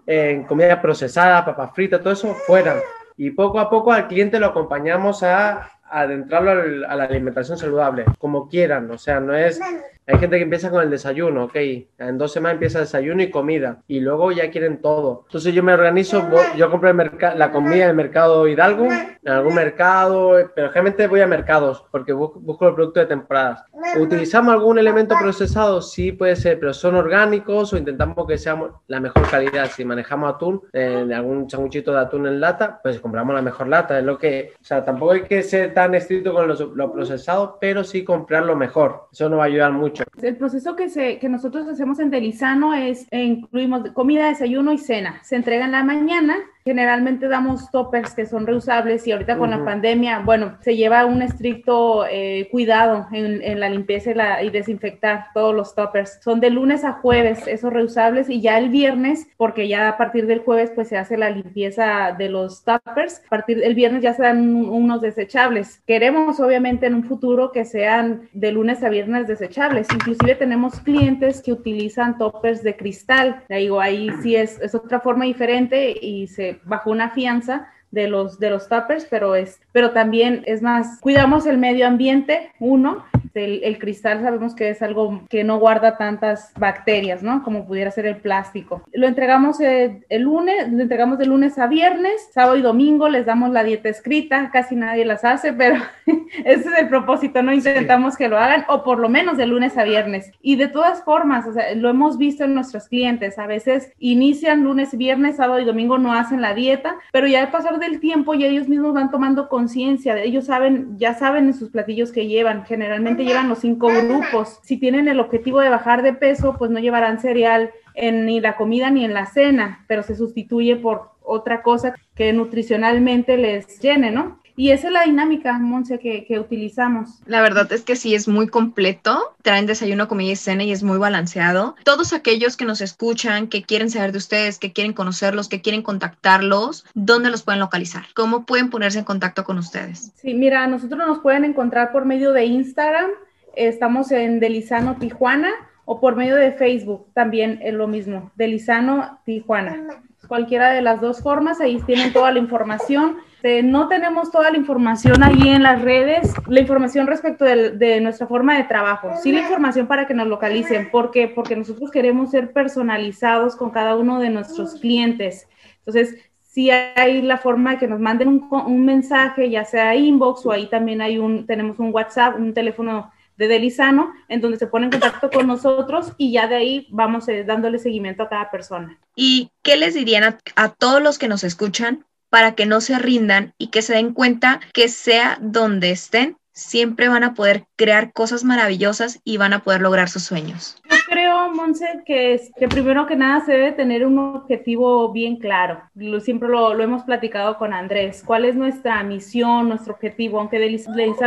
en 0.05 0.43
comida 0.45 0.81
procesada, 0.81 1.45
papas 1.45 1.71
fritas, 1.73 2.01
todo 2.01 2.13
eso 2.13 2.33
fuera. 2.33 2.75
Y 3.17 3.31
poco 3.31 3.59
a 3.59 3.69
poco 3.69 3.91
al 3.91 4.07
cliente 4.07 4.39
lo 4.39 4.47
acompañamos 4.47 5.23
a 5.23 5.69
adentrarlo 5.89 6.51
a 6.87 6.95
la 6.95 7.03
alimentación 7.05 7.57
saludable, 7.57 8.05
como 8.19 8.47
quieran. 8.47 8.89
O 8.91 8.97
sea, 8.97 9.19
no 9.19 9.35
es 9.35 9.59
Hay 10.07 10.19
gente 10.19 10.37
que 10.37 10.43
empieza 10.43 10.69
con 10.69 10.81
el 10.81 10.89
desayuno, 10.89 11.43
ok. 11.43 11.55
En 11.97 12.17
dos 12.17 12.31
semanas 12.31 12.53
empieza 12.53 12.79
desayuno 12.79 13.21
y 13.21 13.29
comida. 13.29 13.83
Y 13.87 13.99
luego 13.99 14.31
ya 14.31 14.49
quieren 14.49 14.81
todo. 14.81 15.23
Entonces 15.27 15.53
yo 15.53 15.61
me 15.63 15.73
organizo, 15.73 16.25
yo 16.55 16.71
compro 16.71 16.93
la 16.93 17.51
comida 17.51 17.83
en 17.83 17.89
el 17.89 17.95
mercado 17.95 18.47
Hidalgo, 18.47 18.85
en 18.85 19.29
algún 19.29 19.53
mercado, 19.53 20.31
pero 20.55 20.69
generalmente 20.69 21.07
voy 21.07 21.19
a 21.19 21.27
mercados 21.27 21.83
porque 21.91 22.13
busco 22.13 22.69
el 22.69 22.75
producto 22.75 23.01
de 23.01 23.07
temporadas. 23.07 23.65
¿Utilizamos 23.99 24.53
algún 24.53 24.79
elemento 24.79 25.13
procesado? 25.21 25.81
Sí, 25.81 26.13
puede 26.13 26.37
ser, 26.37 26.57
pero 26.57 26.73
son 26.73 26.95
orgánicos 26.95 27.73
o 27.73 27.77
intentamos 27.77 28.25
que 28.25 28.37
sea 28.37 28.57
la 28.87 29.01
mejor 29.01 29.29
calidad. 29.29 29.69
Si 29.69 29.83
manejamos 29.83 30.33
atún, 30.33 30.61
algún 30.73 31.49
sanguchito 31.49 31.91
de 31.91 31.99
atún 31.99 32.27
en 32.27 32.39
lata, 32.39 32.79
pues 32.81 32.99
compramos 33.01 33.35
la 33.35 33.41
mejor 33.41 33.67
lata. 33.67 33.99
Es 33.99 34.05
lo 34.05 34.17
que, 34.17 34.53
o 34.61 34.63
sea, 34.63 34.85
tampoco 34.85 35.11
hay 35.11 35.23
que 35.23 35.43
ser 35.43 35.73
tan 35.73 35.95
estricto 35.95 36.33
con 36.33 36.47
lo 36.47 36.93
procesado, 36.93 37.57
pero 37.59 37.83
sí 37.83 38.05
comprar 38.05 38.45
lo 38.45 38.55
mejor. 38.55 39.07
Eso 39.11 39.27
nos 39.27 39.39
va 39.39 39.43
a 39.43 39.47
ayudar 39.47 39.73
mucho. 39.73 39.96
El 40.21 40.37
proceso 40.37 40.75
que, 40.75 40.89
se, 40.89 41.19
que 41.19 41.29
nosotros 41.29 41.67
hacemos 41.67 41.99
en 41.99 42.09
Delizano 42.09 42.73
es, 42.73 43.07
eh, 43.11 43.23
incluimos 43.23 43.91
comida, 43.91 44.27
desayuno 44.27 44.71
y 44.73 44.77
cena. 44.77 45.21
Se 45.23 45.35
entrega 45.35 45.65
en 45.65 45.71
la 45.71 45.83
mañana 45.83 46.37
Generalmente 46.67 47.29
damos 47.29 47.71
toppers 47.71 48.13
que 48.13 48.25
son 48.25 48.45
reusables 48.45 49.07
y 49.07 49.13
ahorita 49.13 49.37
con 49.37 49.51
la 49.51 49.63
pandemia, 49.63 50.19
bueno, 50.19 50.57
se 50.59 50.75
lleva 50.75 51.05
un 51.05 51.21
estricto 51.21 52.05
eh, 52.05 52.49
cuidado 52.51 53.07
en, 53.13 53.61
la 53.61 53.69
limpieza 53.69 54.11
y, 54.11 54.15
la, 54.15 54.43
y, 54.43 54.49
desinfectar 54.49 55.27
todos 55.33 55.55
los 55.55 55.75
toppers. 55.75 56.19
Son 56.21 56.41
de 56.41 56.49
lunes 56.49 56.83
a 56.83 56.91
jueves 56.91 57.47
esos 57.47 57.71
reusables 57.71 58.29
y 58.29 58.41
ya 58.41 58.57
el 58.57 58.67
viernes, 58.67 59.29
porque 59.37 59.69
ya 59.69 59.87
a 59.87 59.97
partir 59.97 60.27
del 60.27 60.39
jueves 60.39 60.69
pues 60.75 60.89
se 60.89 60.97
hace 60.97 61.15
la 61.15 61.29
limpieza 61.29 62.13
de 62.17 62.27
los 62.27 62.65
toppers, 62.65 63.21
a 63.25 63.29
partir 63.29 63.59
del 63.59 63.73
viernes 63.73 64.03
ya 64.03 64.13
se 64.13 64.23
dan 64.23 64.53
unos 64.53 64.99
desechables. 64.99 65.81
Queremos 65.87 66.41
obviamente 66.41 66.85
en 66.87 66.95
un 66.95 67.05
futuro 67.05 67.53
que 67.53 67.63
sean 67.63 68.27
de 68.33 68.51
lunes 68.51 68.83
a 68.83 68.89
viernes 68.89 69.25
desechables. 69.25 69.87
Inclusive 69.93 70.35
tenemos 70.35 70.81
clientes 70.81 71.41
que 71.41 71.53
utilizan 71.53 72.17
toppers 72.17 72.61
de 72.61 72.75
cristal. 72.75 73.43
Digo, 73.47 73.79
ahí 73.79 74.09
sí 74.21 74.35
es, 74.35 74.59
es 74.59 74.75
otra 74.75 74.99
forma 74.99 75.23
diferente 75.23 75.95
y 76.01 76.27
se 76.27 76.56
bajo 76.65 76.91
una 76.91 77.11
fianza 77.11 77.67
de 77.91 78.07
los, 78.07 78.39
de 78.39 78.49
los 78.49 78.67
tuppers, 78.67 79.05
pero, 79.09 79.35
es, 79.35 79.61
pero 79.71 79.91
también 79.91 80.43
es 80.45 80.61
más, 80.61 80.99
cuidamos 80.99 81.45
el 81.45 81.57
medio 81.57 81.87
ambiente, 81.87 82.51
uno, 82.59 83.05
el, 83.37 83.77
cristal 83.79 84.21
sabemos 84.21 84.55
que 84.55 84.69
es 84.69 84.81
algo 84.81 85.21
que 85.29 85.43
no 85.43 85.59
guarda 85.59 85.97
tantas 85.97 86.51
bacterias, 86.57 87.23
¿no? 87.23 87.43
Como 87.43 87.65
pudiera 87.65 87.91
ser 87.91 88.05
el 88.05 88.17
plástico. 88.17 88.83
Lo 88.93 89.07
entregamos 89.07 89.59
el, 89.59 90.03
lunes, 90.19 90.71
lo 90.71 90.81
entregamos 90.81 91.17
de 91.17 91.25
lunes 91.25 91.57
a 91.57 91.67
viernes, 91.67 92.29
sábado 92.33 92.57
y 92.57 92.61
domingo 92.61 93.09
les 93.09 93.25
damos 93.25 93.51
la 93.51 93.63
dieta 93.63 93.89
escrita, 93.89 94.49
casi 94.51 94.75
nadie 94.75 95.05
las 95.05 95.23
hace, 95.23 95.53
pero 95.53 95.75
ese 96.45 96.69
es 96.69 96.79
el 96.79 96.87
propósito, 96.87 97.41
no 97.43 97.53
intentamos 97.53 98.17
que 98.17 98.27
lo 98.27 98.37
hagan, 98.37 98.65
o 98.67 98.83
por 98.83 98.99
lo 98.99 99.09
menos 99.09 99.37
de 99.37 99.47
lunes 99.47 99.77
a 99.77 99.83
viernes. 99.83 100.31
Y 100.41 100.55
de 100.55 100.67
todas 100.67 101.03
formas, 101.03 101.45
o 101.47 101.53
sea, 101.53 101.73
lo 101.75 101.89
hemos 101.89 102.17
visto 102.17 102.43
en 102.43 102.53
nuestros 102.53 102.87
clientes, 102.87 103.37
a 103.39 103.47
veces 103.47 103.91
inician 103.99 104.63
lunes, 104.63 104.97
viernes, 104.97 105.37
sábado 105.37 105.59
y 105.59 105.65
domingo, 105.65 105.97
no 105.97 106.13
hacen 106.13 106.41
la 106.41 106.53
dieta, 106.53 106.95
pero 107.11 107.27
ya 107.27 107.41
al 107.41 107.51
pasar 107.51 107.79
del 107.79 107.99
tiempo 107.99 108.33
y 108.33 108.45
ellos 108.45 108.67
mismos 108.67 108.93
van 108.93 109.11
tomando 109.11 109.49
conciencia, 109.49 110.17
ellos 110.21 110.45
saben, 110.45 110.97
ya 110.97 111.13
saben 111.13 111.47
en 111.47 111.53
sus 111.53 111.69
platillos 111.69 112.11
que 112.11 112.27
llevan, 112.27 112.65
generalmente 112.65 113.25
llevan 113.27 113.49
los 113.49 113.59
cinco 113.59 113.89
grupos. 113.89 114.59
Si 114.63 114.77
tienen 114.77 115.07
el 115.07 115.19
objetivo 115.19 115.59
de 115.59 115.69
bajar 115.69 116.01
de 116.01 116.13
peso, 116.13 116.55
pues 116.57 116.71
no 116.71 116.79
llevarán 116.79 117.19
cereal 117.19 117.71
en 117.93 118.25
ni 118.25 118.39
la 118.39 118.55
comida 118.55 118.89
ni 118.89 119.05
en 119.05 119.13
la 119.13 119.25
cena, 119.25 119.85
pero 119.87 120.03
se 120.03 120.15
sustituye 120.15 120.75
por 120.75 121.11
otra 121.21 121.61
cosa 121.61 121.93
que 122.15 122.33
nutricionalmente 122.33 123.37
les 123.37 123.79
llene, 123.79 124.11
¿no? 124.11 124.39
Y 124.59 124.71
esa 124.71 124.87
es 124.87 124.93
la 124.93 125.03
dinámica, 125.03 125.53
Monse, 125.59 125.99
que, 125.99 126.25
que, 126.25 126.39
utilizamos. 126.39 127.21
La 127.27 127.41
verdad 127.41 127.71
es 127.71 127.83
que 127.83 127.95
sí 127.95 128.15
es 128.15 128.27
muy 128.27 128.47
completo. 128.47 129.35
Traen 129.43 129.67
desayuno, 129.67 130.07
comida 130.07 130.31
y 130.31 130.35
cena 130.35 130.63
y 130.63 130.71
es 130.71 130.81
muy 130.81 130.97
balanceado. 130.97 131.75
Todos 131.83 132.11
aquellos 132.11 132.57
que 132.57 132.65
nos 132.65 132.81
escuchan, 132.81 133.49
que 133.49 133.61
quieren 133.61 133.91
saber 133.91 134.11
de 134.11 134.17
ustedes, 134.17 134.57
que 134.57 134.73
quieren 134.73 134.93
conocerlos, 134.93 135.47
que 135.47 135.61
quieren 135.61 135.83
contactarlos, 135.83 136.85
¿dónde 136.95 137.29
los 137.29 137.43
pueden 137.43 137.59
localizar? 137.59 138.05
¿Cómo 138.15 138.47
pueden 138.47 138.71
ponerse 138.71 138.97
en 138.97 139.05
contacto 139.05 139.43
con 139.43 139.59
ustedes? 139.59 140.11
Sí, 140.15 140.33
mira, 140.33 140.65
nosotros 140.65 141.05
nos 141.05 141.19
pueden 141.19 141.45
encontrar 141.45 141.91
por 141.91 142.05
medio 142.05 142.33
de 142.33 142.45
Instagram. 142.45 143.11
Estamos 143.55 144.11
en 144.11 144.39
Delizano, 144.39 144.97
Tijuana, 144.97 145.51
o 145.85 146.01
por 146.01 146.15
medio 146.15 146.35
de 146.35 146.53
Facebook 146.53 147.05
también 147.13 147.59
es 147.61 147.75
lo 147.75 147.87
mismo, 147.87 148.31
Delizano, 148.35 149.19
Tijuana. 149.23 150.01
Cualquiera 150.27 150.71
de 150.71 150.81
las 150.81 150.99
dos 150.99 151.21
formas, 151.21 151.61
ahí 151.61 151.79
tienen 151.85 152.11
toda 152.11 152.31
la 152.31 152.39
información 152.39 153.17
no 153.63 153.87
tenemos 153.87 154.31
toda 154.31 154.51
la 154.51 154.57
información 154.57 155.23
ahí 155.23 155.49
en 155.49 155.63
las 155.63 155.81
redes, 155.81 156.33
la 156.47 156.59
información 156.59 157.07
respecto 157.07 157.45
de, 157.45 158.01
nuestra 158.01 158.27
forma 158.27 158.57
de 158.57 158.63
trabajo, 158.63 159.11
sí 159.21 159.31
la 159.31 159.41
información 159.41 159.87
para 159.87 160.07
que 160.07 160.13
nos 160.13 160.27
localicen, 160.27 160.89
¿por 160.89 161.11
qué? 161.11 161.27
Porque 161.27 161.55
nosotros 161.55 161.91
queremos 161.91 162.31
ser 162.31 162.51
personalizados 162.51 163.55
con 163.55 163.69
cada 163.69 163.95
uno 163.95 164.19
de 164.19 164.29
nuestros 164.29 164.75
clientes. 164.75 165.47
Entonces, 165.79 166.17
sí 166.41 166.71
hay 166.71 167.21
la 167.21 167.37
forma 167.37 167.73
de 167.73 167.77
que 167.77 167.87
nos 167.87 167.99
manden 167.99 168.47
un, 168.49 168.85
mensaje, 168.85 169.49
ya 169.49 169.63
sea 169.63 169.95
inbox 169.95 170.45
o 170.45 170.51
ahí 170.51 170.67
también 170.67 171.01
hay 171.01 171.19
un, 171.19 171.45
tenemos 171.45 171.77
un 171.79 171.93
WhatsApp, 171.93 172.35
un 172.37 172.53
teléfono 172.53 173.11
de 173.37 173.47
Delizano, 173.47 174.13
en 174.27 174.41
donde 174.41 174.57
se 174.57 174.65
pone 174.65 174.85
en 174.85 174.91
contacto 174.91 175.29
con 175.29 175.45
nosotros 175.45 176.13
y 176.17 176.31
ya 176.31 176.47
de 176.47 176.55
ahí 176.55 176.87
vamos 176.89 177.27
eh, 177.29 177.43
dándole 177.43 177.77
seguimiento 177.77 178.23
a 178.23 178.29
cada 178.29 178.49
persona. 178.49 178.99
¿Y 179.15 179.51
qué 179.61 179.77
les 179.77 179.93
dirían 179.93 180.37
a, 180.55 180.69
todos 180.69 181.01
los 181.01 181.19
que 181.19 181.27
nos 181.27 181.43
escuchan 181.43 182.05
para 182.29 182.55
que 182.55 182.65
no 182.65 182.81
se 182.81 182.99
rindan 182.99 183.53
y 183.57 183.67
que 183.67 183.81
se 183.81 183.95
den 183.95 184.13
cuenta 184.13 184.59
que 184.73 184.89
sea 184.89 185.37
donde 185.41 185.91
estén, 185.91 186.37
siempre 186.57 187.07
van 187.07 187.23
a 187.23 187.35
poder 187.35 187.65
crear 187.75 188.11
cosas 188.13 188.43
maravillosas 188.43 189.21
y 189.23 189.37
van 189.37 189.53
a 189.53 189.59
poder 189.59 189.79
lograr 189.81 190.09
sus 190.09 190.23
sueños. 190.23 190.81
Yo 190.89 190.97
creo, 191.07 191.53
Monse, 191.53 192.01
que, 192.03 192.33
es, 192.33 192.51
que 192.57 192.67
primero 192.67 193.05
que 193.05 193.15
nada 193.15 193.45
se 193.45 193.51
debe 193.51 193.73
tener 193.73 194.03
un 194.03 194.17
objetivo 194.17 195.11
bien 195.11 195.37
claro. 195.37 195.79
siempre 196.19 196.49
lo, 196.49 196.73
hemos 196.81 197.03
platicado 197.03 197.59
con 197.59 197.73
Andrés. 197.73 198.23
¿Cuál 198.25 198.45
es 198.45 198.55
nuestra 198.55 199.03
misión, 199.03 199.69
nuestro 199.69 199.93
objetivo? 199.93 200.39
Aunque 200.39 200.57
de 200.57 200.67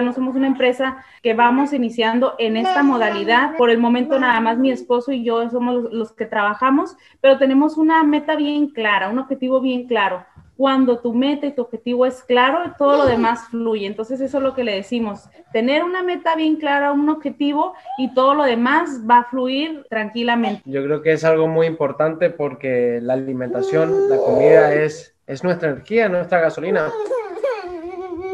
no 0.02 0.12
somos 0.12 0.34
una 0.34 0.48
empresa 0.48 1.04
que 1.22 1.32
vamos 1.32 1.72
iniciando 1.72 2.34
en 2.38 2.56
esta 2.56 2.82
modalidad. 2.82 3.56
Por 3.56 3.70
el 3.70 3.78
momento 3.78 4.18
nada 4.18 4.40
más 4.40 4.58
mi 4.58 4.72
esposo 4.72 5.12
y 5.12 5.22
yo 5.22 5.48
somos 5.48 5.92
los 5.92 6.12
que 6.12 6.26
trabajamos, 6.26 6.96
pero 7.20 7.38
tenemos 7.38 7.76
una 7.76 8.02
meta 8.02 8.34
bien 8.34 8.68
clara, 8.70 9.08
un 9.08 9.20
objetivo 9.20 9.60
bien 9.60 9.86
claro 9.86 10.26
cuando 10.60 10.98
tu 10.98 11.14
meta 11.14 11.46
y 11.46 11.52
tu 11.52 11.62
objetivo 11.62 12.04
es 12.04 12.22
claro, 12.22 12.74
todo 12.76 12.98
lo 12.98 13.06
demás 13.06 13.48
fluye. 13.48 13.86
Entonces 13.86 14.20
eso 14.20 14.36
es 14.36 14.42
lo 14.42 14.54
que 14.54 14.62
le 14.62 14.74
decimos, 14.74 15.30
tener 15.54 15.82
una 15.82 16.02
meta 16.02 16.36
bien 16.36 16.56
clara, 16.56 16.92
un 16.92 17.08
objetivo 17.08 17.72
y 17.96 18.12
todo 18.12 18.34
lo 18.34 18.42
demás 18.42 19.00
va 19.08 19.20
a 19.20 19.24
fluir 19.24 19.86
tranquilamente. 19.88 20.60
Yo 20.66 20.84
creo 20.84 21.00
que 21.00 21.12
es 21.12 21.24
algo 21.24 21.48
muy 21.48 21.66
importante 21.66 22.28
porque 22.28 22.98
la 23.00 23.14
alimentación, 23.14 24.10
la 24.10 24.18
comida 24.18 24.74
es, 24.74 25.16
es 25.26 25.42
nuestra 25.42 25.70
energía, 25.70 26.10
nuestra 26.10 26.40
gasolina. 26.40 26.92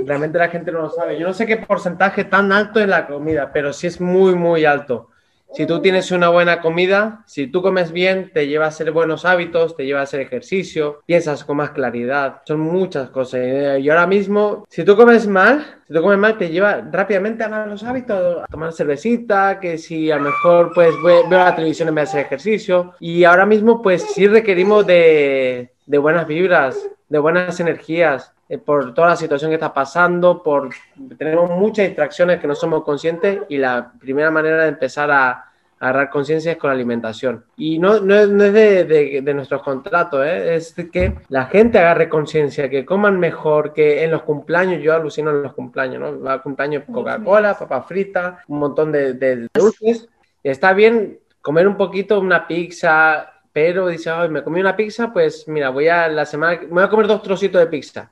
Realmente 0.04 0.36
la 0.36 0.48
gente 0.48 0.72
no 0.72 0.80
lo 0.80 0.90
sabe. 0.90 1.20
Yo 1.20 1.28
no 1.28 1.32
sé 1.32 1.46
qué 1.46 1.58
porcentaje 1.58 2.24
tan 2.24 2.50
alto 2.50 2.80
es 2.80 2.88
la 2.88 3.06
comida, 3.06 3.52
pero 3.52 3.72
sí 3.72 3.86
es 3.86 4.00
muy, 4.00 4.34
muy 4.34 4.64
alto. 4.64 5.10
Si 5.54 5.66
tú 5.66 5.80
tienes 5.80 6.10
una 6.10 6.28
buena 6.28 6.60
comida, 6.60 7.22
si 7.26 7.46
tú 7.46 7.62
comes 7.62 7.92
bien, 7.92 8.30
te 8.32 8.46
lleva 8.46 8.66
a 8.66 8.68
hacer 8.68 8.92
buenos 8.92 9.24
hábitos, 9.24 9.74
te 9.74 9.86
lleva 9.86 10.00
a 10.00 10.02
hacer 10.02 10.20
ejercicio, 10.20 11.00
piensas 11.06 11.44
con 11.44 11.56
más 11.56 11.70
claridad, 11.70 12.42
son 12.44 12.60
muchas 12.60 13.08
cosas. 13.10 13.40
Y 13.80 13.88
ahora 13.88 14.06
mismo, 14.06 14.66
si 14.68 14.84
tú 14.84 14.96
comes 14.96 15.26
mal, 15.26 15.64
si 15.86 15.94
tú 15.94 16.02
comes 16.02 16.18
mal, 16.18 16.36
te 16.36 16.50
lleva 16.50 16.86
rápidamente 16.92 17.44
a 17.44 17.66
los 17.66 17.82
hábitos, 17.84 18.42
a 18.42 18.46
tomar 18.46 18.72
cervecita, 18.72 19.58
que 19.58 19.78
si 19.78 20.10
a 20.10 20.16
lo 20.16 20.24
mejor 20.24 20.72
pues 20.74 20.90
veo 21.02 21.26
la 21.30 21.56
televisión 21.56 21.88
en 21.88 21.94
vez 21.94 22.04
de 22.04 22.10
hacer 22.10 22.26
ejercicio. 22.26 22.92
Y 23.00 23.24
ahora 23.24 23.46
mismo 23.46 23.80
pues 23.80 24.02
sí 24.02 24.26
requerimos 24.26 24.86
de, 24.86 25.72
de 25.86 25.98
buenas 25.98 26.26
vibras, 26.26 26.76
de 27.08 27.18
buenas 27.18 27.58
energías, 27.60 28.34
eh, 28.48 28.58
por 28.58 28.94
toda 28.94 29.08
la 29.08 29.16
situación 29.16 29.50
que 29.50 29.56
está 29.56 29.74
pasando, 29.74 30.42
por 30.42 30.70
tenemos 31.18 31.50
muchas 31.50 31.86
distracciones 31.86 32.38
que 32.40 32.46
no 32.46 32.54
somos 32.54 32.84
conscientes 32.84 33.40
y 33.48 33.56
la 33.56 33.92
primera 33.98 34.30
manera 34.30 34.62
de 34.62 34.68
empezar 34.68 35.10
a, 35.10 35.42
agarrar 35.78 36.08
conciencia 36.08 36.52
es 36.52 36.58
con 36.58 36.70
la 36.70 36.74
alimentación. 36.74 37.44
Y 37.56 37.78
no, 37.78 38.00
no 38.00 38.14
es, 38.14 38.28
no 38.28 38.44
es 38.44 38.52
de, 38.54 39.20
de, 39.22 39.34
nuestros 39.34 39.62
contratos, 39.62 40.24
¿eh? 40.24 40.54
es 40.56 40.74
que 40.90 41.18
la 41.28 41.46
gente 41.46 41.78
agarre 41.78 42.08
conciencia, 42.08 42.70
que 42.70 42.86
coman 42.86 43.20
mejor, 43.20 43.74
que 43.74 44.02
en 44.02 44.10
los 44.10 44.22
cumpleaños, 44.22 44.82
yo 44.82 44.94
alucino 44.94 45.30
en 45.30 45.42
los 45.42 45.52
cumpleaños, 45.52 46.00
¿no? 46.00 46.20
Va 46.22 46.34
a 46.34 46.42
cumpleaños 46.42 46.84
Coca-Cola, 46.90 47.58
papa 47.58 47.82
frita, 47.82 48.42
un 48.48 48.58
montón 48.58 48.90
de, 48.90 49.14
de 49.14 49.48
dulces. 49.52 50.08
Está 50.42 50.72
bien 50.72 51.18
comer 51.42 51.68
un 51.68 51.76
poquito, 51.76 52.18
una 52.20 52.46
pizza, 52.46 53.34
pero 53.52 53.88
dice, 53.88 54.08
ay, 54.08 54.30
me 54.30 54.42
comí 54.42 54.60
una 54.60 54.76
pizza, 54.76 55.12
pues 55.12 55.46
mira, 55.46 55.68
voy 55.68 55.88
a 55.88 56.08
la 56.08 56.24
semana, 56.24 56.60
voy 56.70 56.82
a 56.82 56.88
comer 56.88 57.06
dos 57.06 57.22
trocitos 57.22 57.60
de 57.60 57.66
pizza 57.66 58.10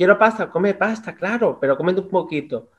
quiero 0.00 0.18
pasta, 0.18 0.48
come 0.48 0.72
pasta, 0.72 1.14
claro, 1.14 1.58
pero 1.60 1.76
comente 1.76 2.00
un 2.00 2.08
poquito. 2.08 2.70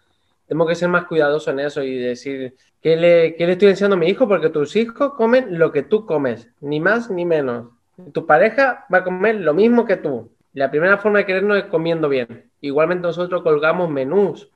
Tengo 0.47 0.65
que 0.65 0.73
ser 0.73 0.89
más 0.89 1.05
cuidadoso 1.05 1.51
en 1.51 1.59
eso 1.59 1.83
y 1.83 1.95
decir, 1.95 2.55
¿qué 2.81 2.95
le, 2.97 3.35
qué 3.35 3.45
le 3.45 3.51
estoy 3.51 3.67
enseñando 3.67 3.95
a 3.95 3.99
mi 3.99 4.07
hijo? 4.07 4.27
Porque 4.27 4.49
tus 4.49 4.75
hijos 4.75 5.13
comen 5.13 5.59
lo 5.59 5.71
que 5.71 5.83
tú 5.83 6.07
comes, 6.07 6.49
ni 6.61 6.79
más 6.79 7.11
ni 7.11 7.23
menos. 7.23 7.67
Tu 8.11 8.25
pareja 8.25 8.87
va 8.91 8.97
a 8.97 9.03
comer 9.03 9.35
lo 9.35 9.53
mismo 9.53 9.85
que 9.85 9.97
tú. 9.97 10.31
La 10.53 10.71
primera 10.71 10.97
forma 10.97 11.19
de 11.19 11.27
querernos 11.27 11.59
es 11.59 11.65
comiendo 11.65 12.09
bien. 12.09 12.49
Igualmente 12.59 13.03
nosotros 13.03 13.43
colgamos 13.43 13.87
menús. 13.87 14.49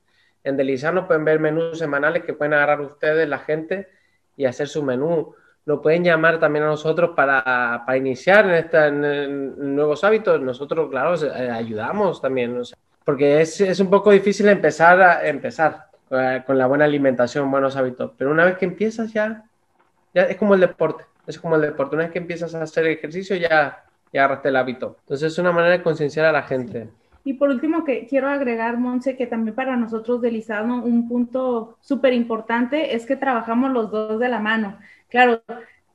En 0.44 0.58
Delizano 0.58 1.06
pueden 1.06 1.24
ver 1.24 1.40
menús 1.40 1.78
semanales 1.78 2.24
que 2.24 2.34
pueden 2.34 2.56
agarrar 2.56 2.82
ustedes, 2.82 3.30
la 3.30 3.38
gente, 3.38 3.90
y 4.36 4.46
hacer 4.46 4.68
su 4.68 4.82
menú. 4.82 5.36
Lo 5.66 5.82
pueden 5.82 6.04
llamar 6.04 6.40
también 6.40 6.66
a 6.66 6.68
nosotros 6.68 7.12
para, 7.16 7.84
para 7.86 7.98
iniciar 7.98 8.46
en, 8.46 8.54
esta, 8.54 8.88
en, 8.88 9.76
nuevos 9.76 10.04
hábitos. 10.04 10.40
Nosotros, 10.40 10.90
claro, 10.90 11.16
eh, 11.16 11.50
ayudamos 11.50 12.22
también, 12.22 12.62
porque 13.04 13.42
es, 13.42 13.60
es, 13.62 13.80
un 13.80 13.90
poco 13.90 14.12
difícil 14.12 14.48
empezar 14.48 15.02
a 15.02 15.28
empezar 15.28 15.88
eh, 16.12 16.44
con 16.46 16.58
la 16.58 16.68
buena 16.68 16.86
alimentación, 16.86 17.50
buenos 17.50 17.76
hábitos. 17.76 18.12
Pero 18.18 18.30
una 18.30 18.46
vez 18.46 18.58
que 18.58 18.66
empiezas 18.66 19.12
ya, 19.12 19.44
ya 20.14 20.24
es 20.24 20.38
como 20.38 20.54
el 20.54 20.62
deporte. 20.62 21.04
Es 21.26 21.40
como 21.40 21.56
el 21.56 21.62
deporte. 21.62 21.96
Una 21.96 22.06
vez 22.06 22.14
que 22.14 22.20
empiezas 22.20 22.54
a 22.54 22.62
hacer 22.62 22.86
ejercicio 22.86 23.36
ya, 23.36 23.84
ya 24.14 24.24
agarraste 24.24 24.50
el 24.50 24.56
hábito. 24.58 24.98
Entonces 25.02 25.32
es 25.32 25.40
una 25.40 25.52
manera 25.52 25.78
de 25.78 25.84
concienciar 25.84 26.28
a 26.28 26.32
la 26.32 26.44
gente. 26.44 26.90
Y 27.24 27.34
por 27.34 27.50
último, 27.50 27.84
que 27.84 28.06
quiero 28.06 28.30
agregar, 28.30 28.78
Monse, 28.78 29.18
que 29.18 29.26
también 29.26 29.56
para 29.56 29.76
nosotros 29.76 30.22
de 30.22 30.30
Lizano 30.30 30.84
un 30.84 31.08
punto 31.08 31.76
súper 31.82 32.14
importante 32.14 32.96
es 32.96 33.08
que 33.08 33.16
trabajamos 33.16 33.72
los 33.72 33.90
dos 33.90 34.20
de 34.20 34.30
la 34.30 34.40
mano. 34.40 34.78
Claro, 35.10 35.42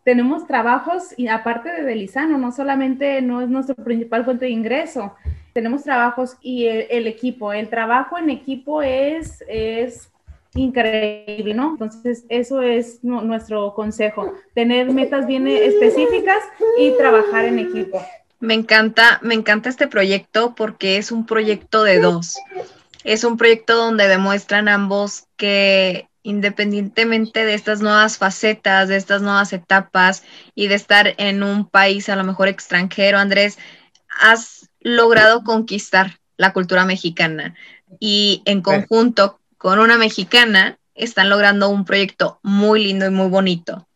tenemos 0.04 0.46
trabajos 0.46 1.14
y 1.16 1.28
aparte 1.28 1.70
de 1.70 1.82
Delizano, 1.82 2.38
no 2.38 2.52
solamente 2.52 3.20
no 3.22 3.42
es 3.42 3.48
nuestra 3.48 3.74
principal 3.74 4.24
fuente 4.24 4.46
de 4.46 4.50
ingreso, 4.50 5.14
tenemos 5.52 5.82
trabajos 5.82 6.36
y 6.40 6.66
el, 6.66 7.06
equipo, 7.06 7.52
el 7.52 7.68
trabajo 7.68 8.18
en 8.18 8.30
equipo 8.30 8.82
es, 8.82 9.44
es 9.48 10.10
increíble, 10.54 11.54
¿no? 11.54 11.70
Entonces, 11.70 12.24
eso 12.28 12.62
es 12.62 13.02
nuestro 13.02 13.74
consejo, 13.74 14.32
tener 14.54 14.90
metas 14.92 15.26
bien 15.26 15.46
específicas 15.46 16.42
y 16.78 16.92
trabajar 16.96 17.44
en 17.44 17.58
equipo. 17.58 18.00
Me 18.38 18.54
encanta, 18.54 19.18
me 19.22 19.34
encanta 19.34 19.68
este 19.68 19.86
proyecto 19.86 20.54
porque 20.54 20.96
es 20.96 21.12
un 21.12 21.26
proyecto 21.26 21.82
de 21.82 22.00
dos. 22.00 22.38
Es 23.04 23.24
un 23.24 23.36
proyecto 23.36 23.76
donde 23.76 24.08
demuestran 24.08 24.68
ambos 24.68 25.26
que 25.36 26.09
independientemente 26.22 27.44
de 27.44 27.54
estas 27.54 27.80
nuevas 27.80 28.18
facetas, 28.18 28.88
de 28.88 28.96
estas 28.96 29.22
nuevas 29.22 29.52
etapas 29.52 30.24
y 30.54 30.68
de 30.68 30.74
estar 30.74 31.14
en 31.18 31.42
un 31.42 31.68
país 31.68 32.08
a 32.08 32.16
lo 32.16 32.24
mejor 32.24 32.48
extranjero, 32.48 33.18
Andrés, 33.18 33.58
has 34.20 34.70
logrado 34.80 35.42
conquistar 35.44 36.18
la 36.36 36.52
cultura 36.52 36.84
mexicana. 36.84 37.54
Y 37.98 38.42
en 38.44 38.62
conjunto 38.62 39.40
con 39.58 39.78
una 39.78 39.98
mexicana 39.98 40.78
están 40.94 41.28
logrando 41.30 41.68
un 41.68 41.84
proyecto 41.84 42.38
muy 42.42 42.84
lindo 42.84 43.06
y 43.06 43.10
muy 43.10 43.28
bonito. 43.28 43.86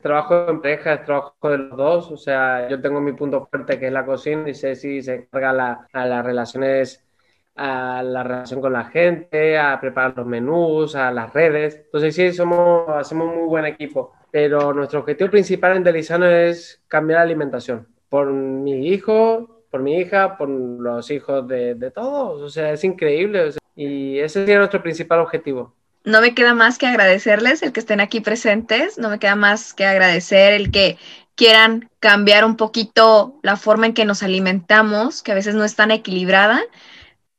Trabajo 0.00 0.48
en 0.48 0.60
pareja, 0.60 0.94
es 0.94 1.04
trabajo 1.04 1.48
de 1.48 1.58
los 1.58 1.76
dos, 1.76 2.10
o 2.10 2.16
sea, 2.16 2.68
yo 2.68 2.80
tengo 2.80 3.00
mi 3.00 3.12
punto 3.12 3.46
fuerte 3.46 3.78
que 3.78 3.86
es 3.86 3.92
la 3.92 4.04
cocina 4.04 4.48
y 4.48 4.54
Ceci 4.54 5.00
se 5.00 5.28
carga 5.28 5.86
a 5.92 6.06
las 6.06 6.24
relaciones, 6.24 7.04
a 7.54 8.02
la 8.02 8.22
relación 8.22 8.60
con 8.60 8.72
la 8.72 8.84
gente, 8.84 9.58
a 9.58 9.78
preparar 9.80 10.14
los 10.16 10.26
menús, 10.26 10.94
a 10.94 11.10
las 11.10 11.32
redes. 11.32 11.76
Entonces 11.84 12.14
sí, 12.14 12.32
somos, 12.32 12.88
hacemos 12.88 13.34
muy 13.34 13.46
buen 13.46 13.64
equipo, 13.66 14.12
pero 14.30 14.72
nuestro 14.72 15.00
objetivo 15.00 15.30
principal 15.30 15.76
en 15.76 15.84
Delizano 15.84 16.26
es 16.26 16.82
cambiar 16.88 17.18
la 17.18 17.24
alimentación. 17.24 17.86
Por 18.08 18.32
mi 18.32 18.88
hijo, 18.88 19.64
por 19.70 19.82
mi 19.82 19.98
hija, 19.98 20.36
por 20.36 20.48
los 20.48 21.10
hijos 21.10 21.46
de, 21.48 21.74
de 21.74 21.90
todos, 21.90 22.42
o 22.42 22.48
sea, 22.48 22.72
es 22.72 22.84
increíble. 22.84 23.50
Y 23.74 24.18
ese 24.18 24.40
sería 24.40 24.58
nuestro 24.58 24.82
principal 24.82 25.20
objetivo. 25.20 25.74
No 26.04 26.20
me 26.20 26.34
queda 26.34 26.52
más 26.52 26.78
que 26.78 26.86
agradecerles 26.86 27.62
el 27.62 27.72
que 27.72 27.80
estén 27.80 28.00
aquí 28.00 28.20
presentes, 28.20 28.98
no 28.98 29.08
me 29.08 29.18
queda 29.18 29.36
más 29.36 29.72
que 29.72 29.86
agradecer 29.86 30.52
el 30.52 30.70
que 30.70 30.98
quieran 31.36 31.88
cambiar 32.00 32.44
un 32.44 32.56
poquito 32.56 33.38
la 33.42 33.56
forma 33.56 33.86
en 33.86 33.94
que 33.94 34.04
nos 34.04 34.22
alimentamos, 34.22 35.22
que 35.22 35.32
a 35.32 35.36
veces 35.36 35.54
no 35.54 35.64
es 35.64 35.76
tan 35.76 35.90
equilibrada. 35.90 36.60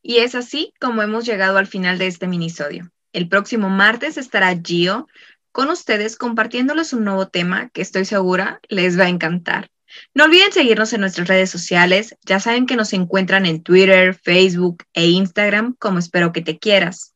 Y 0.03 0.17
es 0.17 0.35
así 0.35 0.73
como 0.79 1.01
hemos 1.01 1.25
llegado 1.25 1.57
al 1.57 1.65
final 1.65 1.97
de 1.97 2.05
este 2.05 2.27
minisodio. 2.27 2.91
El 3.11 3.27
próximo 3.27 3.69
martes 3.69 4.17
estará 4.17 4.55
Gio 4.61 5.07
con 5.51 5.69
ustedes 5.69 6.15
compartiéndoles 6.17 6.93
un 6.93 7.05
nuevo 7.05 7.27
tema 7.29 7.69
que 7.69 7.81
estoy 7.81 8.05
segura 8.05 8.59
les 8.69 8.99
va 8.99 9.05
a 9.05 9.09
encantar. 9.09 9.69
No 10.13 10.25
olviden 10.25 10.51
seguirnos 10.51 10.93
en 10.93 11.01
nuestras 11.01 11.27
redes 11.27 11.49
sociales. 11.49 12.15
Ya 12.25 12.39
saben 12.39 12.67
que 12.67 12.75
nos 12.75 12.93
encuentran 12.93 13.47
en 13.47 13.63
Twitter, 13.63 14.13
Facebook 14.13 14.83
e 14.93 15.07
Instagram 15.07 15.75
como 15.79 15.97
espero 15.97 16.31
que 16.31 16.41
te 16.41 16.59
quieras 16.59 17.13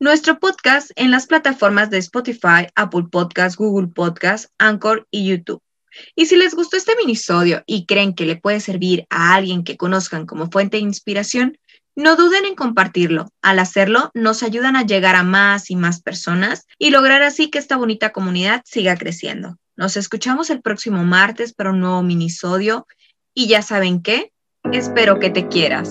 nuestro 0.00 0.38
podcast 0.38 0.92
en 0.94 1.10
las 1.10 1.26
plataformas 1.26 1.90
de 1.90 1.98
Spotify, 1.98 2.68
Apple 2.76 3.06
Podcast, 3.10 3.56
Google 3.56 3.88
Podcast, 3.88 4.52
Anchor 4.58 5.08
y 5.10 5.26
YouTube. 5.26 5.60
Y 6.14 6.26
si 6.26 6.36
les 6.36 6.54
gustó 6.54 6.76
este 6.76 6.94
minisodio 6.96 7.64
y 7.66 7.84
creen 7.84 8.14
que 8.14 8.24
le 8.24 8.36
puede 8.36 8.60
servir 8.60 9.06
a 9.10 9.34
alguien 9.34 9.64
que 9.64 9.76
conozcan 9.76 10.26
como 10.26 10.50
fuente 10.50 10.76
de 10.76 10.84
inspiración, 10.84 11.58
no 11.98 12.14
duden 12.14 12.44
en 12.44 12.54
compartirlo. 12.54 13.32
Al 13.42 13.58
hacerlo, 13.58 14.12
nos 14.14 14.44
ayudan 14.44 14.76
a 14.76 14.86
llegar 14.86 15.16
a 15.16 15.24
más 15.24 15.68
y 15.68 15.74
más 15.74 16.00
personas 16.00 16.64
y 16.78 16.90
lograr 16.90 17.22
así 17.22 17.50
que 17.50 17.58
esta 17.58 17.76
bonita 17.76 18.12
comunidad 18.12 18.62
siga 18.64 18.96
creciendo. 18.96 19.58
Nos 19.76 19.96
escuchamos 19.96 20.48
el 20.50 20.62
próximo 20.62 21.02
martes 21.02 21.52
para 21.52 21.70
un 21.70 21.80
nuevo 21.80 22.04
minisodio 22.04 22.86
y 23.34 23.48
ya 23.48 23.62
saben 23.62 24.00
qué, 24.00 24.32
espero 24.72 25.18
que 25.18 25.30
te 25.30 25.48
quieras. 25.48 25.90